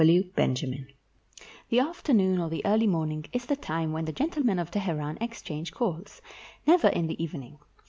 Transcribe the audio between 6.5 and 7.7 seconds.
never in the evening.